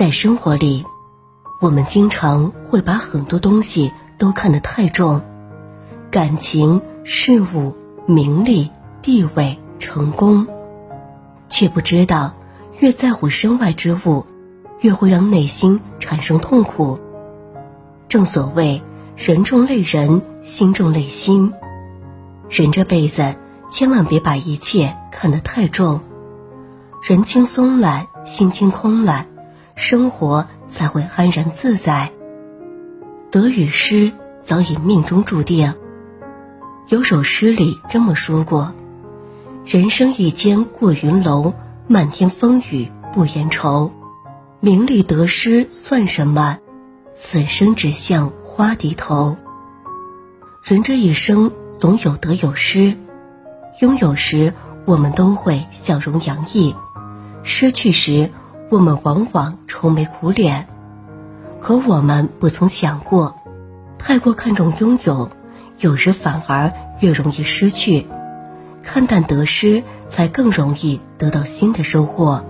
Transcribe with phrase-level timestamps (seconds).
[0.00, 0.86] 在生活里，
[1.60, 5.20] 我们经常会把很多东西都看得太重，
[6.10, 7.76] 感情、事物、
[8.06, 8.70] 名利、
[9.02, 10.46] 地位、成功，
[11.50, 12.32] 却不知道，
[12.78, 14.24] 越在乎身外之物，
[14.80, 16.98] 越会让内心产生痛苦。
[18.08, 18.80] 正所谓，
[19.18, 21.52] 人重累人，心重累心。
[22.48, 23.34] 人这辈子，
[23.68, 26.00] 千万别把一切看得太重。
[27.02, 29.26] 人轻松了，心轻空了，
[29.80, 32.12] 生活才会安然自在。
[33.30, 35.74] 得与失早已命中注定。
[36.88, 38.74] 有首诗里这么说过
[39.64, 41.54] ：“人生一间过云楼，
[41.88, 43.90] 漫天风雨不言愁。
[44.60, 46.58] 名利得失算什么？
[47.14, 49.38] 此生只向花低头。”
[50.62, 52.98] 人这一生总有得有失，
[53.80, 54.52] 拥有时
[54.84, 56.74] 我们都会笑容洋溢。
[57.42, 58.30] 失去时，
[58.70, 60.68] 我们往往愁眉苦脸。
[61.60, 63.36] 可我们不曾想过，
[63.98, 65.28] 太过看重拥有，
[65.78, 68.06] 有时反而越容易失去；
[68.82, 72.44] 看淡得失，才更容易得到新的收获。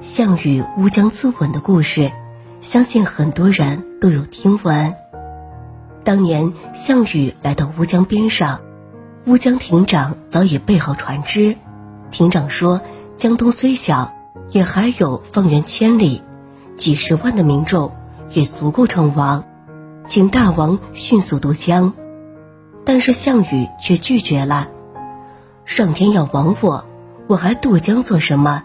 [0.00, 2.10] 项羽乌江自刎的故事，
[2.60, 4.92] 相信很多人都有听闻。
[6.02, 8.60] 当年项羽来到乌江边上，
[9.26, 11.56] 乌江亭长早已备好船只。
[12.10, 12.80] 亭长说。
[13.16, 14.12] 江东虽小，
[14.50, 16.22] 也还有方圆千里，
[16.76, 17.92] 几十万的民众，
[18.30, 19.44] 也足够称王，
[20.06, 21.92] 请大王迅速渡江。
[22.84, 24.68] 但是项羽却拒绝了。
[25.64, 26.84] 上天要亡我，
[27.26, 28.62] 我还渡江做什么？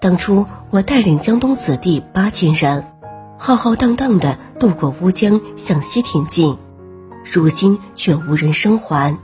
[0.00, 2.86] 当初我带领江东子弟八千人，
[3.36, 6.56] 浩浩荡荡的渡过乌江向西挺进，
[7.30, 9.18] 如今却无人生还。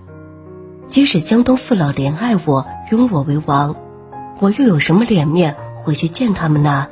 [0.88, 3.76] 即使江东父老怜爱我，拥我为王。
[4.38, 6.88] 我又有什么脸面回去见他们呢？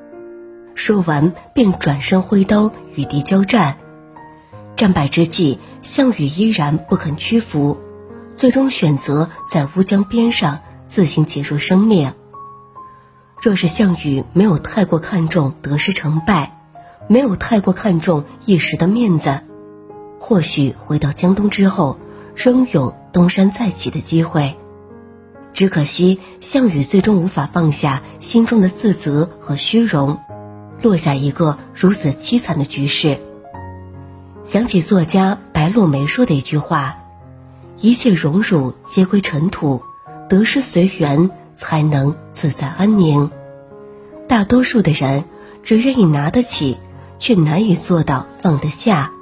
[0.77, 3.77] 说完，便转身挥刀与敌交战。
[4.77, 7.81] 战败之际，项羽依然不肯屈服，
[8.37, 12.13] 最终选择在乌江边上自行结束生命。
[13.43, 16.57] 若是项羽没有太过看重得失成败，
[17.09, 19.41] 没有太过看重一时的面子，
[20.21, 21.99] 或许回到江东之后，
[22.37, 24.57] 仍有东山再起的机会。
[25.55, 30.19] 只可惜，项羽最终无法放下心中的自责和虚荣，
[30.83, 33.21] 落下一个如此凄惨的局势。
[34.45, 36.99] 想起作家白落梅说的一句话
[37.81, 39.81] ：“一切荣辱皆归尘土，
[40.29, 43.31] 得失随缘，才能自在安宁。”
[44.29, 45.25] 大多数的人
[45.63, 46.77] 只愿意拿得起，
[47.21, 49.13] 却难以做到放得下。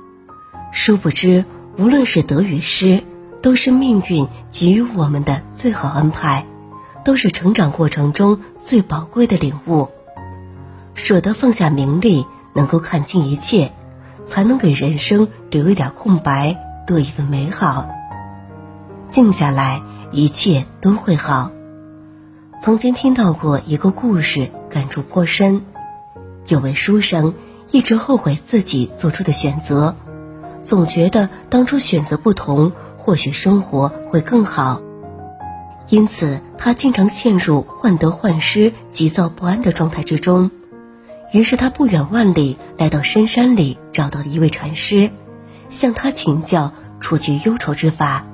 [0.72, 1.44] 殊不知，
[1.76, 3.04] 无论是得与失。
[3.42, 6.46] 都是命运给予我们的最好安排，
[7.04, 9.88] 都是成长过程中最宝贵的领悟。
[10.94, 13.72] 舍得放下名利，能够看清一切，
[14.24, 17.88] 才能给人生留一点空白，多一份美好。
[19.10, 19.82] 静下来，
[20.12, 21.50] 一切都会好。
[22.62, 25.66] 曾经听到过一个故事，感触颇深。
[26.46, 27.34] 有位书生
[27.72, 29.96] 一直后悔自己做出的选择，
[30.62, 32.70] 总觉得当初选择不同。
[33.04, 34.80] 或许生活会更好，
[35.88, 40.52] 因此他经常陷入患得患失、急躁不安的状态之中。
[41.32, 45.10] 于是他不远万里来到深山里，找到了一位禅师，
[45.68, 48.24] 向他请教除去忧愁之法。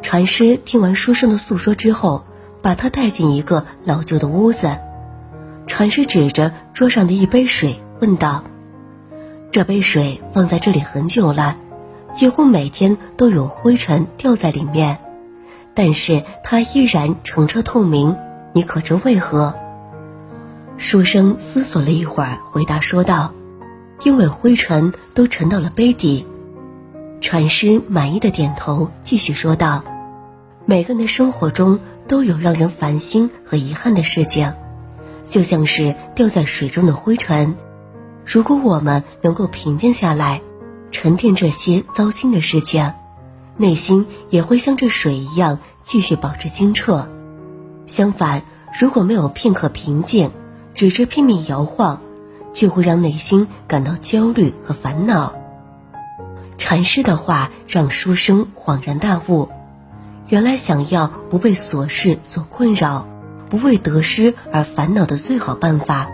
[0.00, 2.24] 禅师听完书生的诉说之后，
[2.62, 4.78] 把他带进一个老旧的屋子。
[5.66, 8.44] 禅师指着桌上的一杯水，问道
[9.50, 11.56] ：“这杯水放在这里很久了。”
[12.12, 14.98] 几乎每天都有灰尘掉在里面，
[15.74, 18.16] 但是它依然澄澈透明。
[18.52, 19.54] 你可知为何？
[20.76, 23.32] 书生思索了一会儿，回答说道
[24.04, 26.26] ：“因为灰尘都沉到了杯底。”
[27.22, 29.82] 禅师满意的点头，继续说道
[30.66, 34.52] ：“每个人的生活中都有让人烦心和遗憾的事情，
[35.26, 37.56] 就像是掉在水中的灰尘。
[38.26, 40.42] 如果我们能够平静下来。”
[40.92, 42.92] 沉淀这些糟心的事情，
[43.56, 47.08] 内心也会像这水一样继续保持清澈。
[47.86, 48.42] 相反，
[48.78, 50.30] 如果没有片刻平静，
[50.74, 52.00] 只是拼命摇晃，
[52.52, 55.34] 就会让内心感到焦虑和烦恼。
[56.58, 59.48] 禅师的话让书生恍然大悟：
[60.28, 63.08] 原来想要不被琐事所困扰，
[63.50, 66.08] 不为得失而烦恼的最好办法，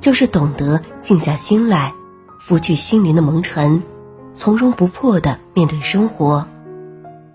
[0.00, 1.94] 就是懂得静下心来，
[2.40, 3.82] 拂去心灵的蒙尘。
[4.36, 6.46] 从容不迫地面对生活。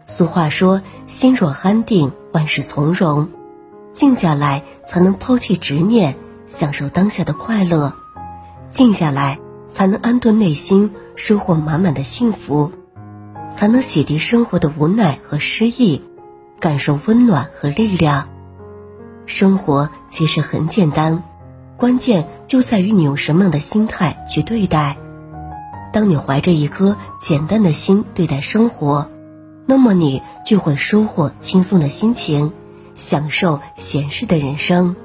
[0.05, 3.29] 俗话说：“心若安定，万事从容。”
[3.93, 6.15] 静下来，才能抛弃执念，
[6.45, 7.93] 享受当下的快乐。
[8.71, 12.71] 静下来，才能安顿内心，收获满满的幸福，
[13.55, 16.01] 才能洗涤生活的无奈和失意，
[16.59, 18.29] 感受温暖和力量。
[19.25, 21.23] 生活其实很简单，
[21.77, 24.97] 关键就在于你用什么样的心态去对待。
[25.91, 29.09] 当你怀着一颗简单的心对待生活，
[29.65, 32.51] 那么你就会收获轻松的心情，
[32.95, 34.95] 享受闲适的人生。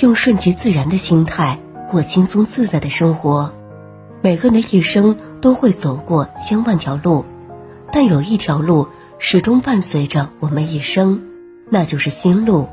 [0.00, 1.58] 用顺其自然的心态
[1.90, 3.52] 过轻松自在的生活。
[4.20, 7.24] 每个人的一生都会走过千万条路，
[7.92, 8.88] 但有一条路
[9.18, 11.22] 始终伴随着我们一生，
[11.70, 12.68] 那就是心路。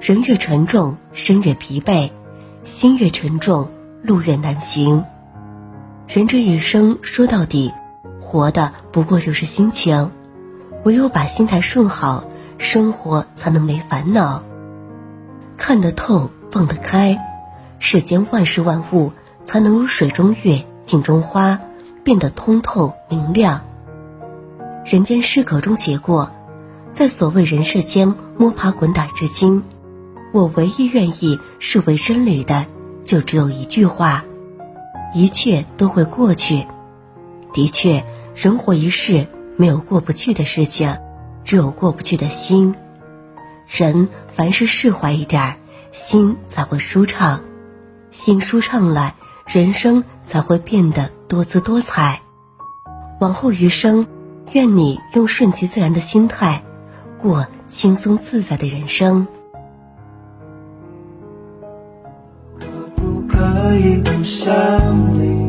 [0.00, 2.10] 人越沉重，身越疲惫；
[2.64, 3.68] 心越沉重，
[4.02, 5.04] 路越难行。
[6.06, 7.72] 人这一生说到底，
[8.20, 10.10] 活的不过就是心情。
[10.84, 12.24] 唯有把心态顺好，
[12.58, 14.42] 生活才能没烦恼。
[15.56, 17.18] 看得透，放得开，
[17.78, 19.12] 世间万事万物
[19.44, 21.58] 才能如水中月、镜中花，
[22.02, 23.64] 变得通透明亮。
[24.84, 26.30] 人间失格中写过，
[26.92, 29.62] 在所谓人世间摸爬滚打至今，
[30.34, 32.66] 我唯一愿意视为真理的，
[33.04, 34.22] 就只有一句话。
[35.14, 36.66] 一切都会过去。
[37.52, 39.26] 的确，人活一世，
[39.56, 40.98] 没有过不去的事情，
[41.44, 42.74] 只有过不去的心。
[43.68, 45.58] 人凡事释怀一点，
[45.92, 47.40] 心才会舒畅。
[48.10, 49.14] 心舒畅了，
[49.46, 52.20] 人生才会变得多姿多彩。
[53.20, 54.06] 往后余生，
[54.52, 56.64] 愿你用顺其自然的心态，
[57.22, 59.26] 过轻松自在的人生。
[63.76, 64.52] 以不想
[65.14, 65.43] 你，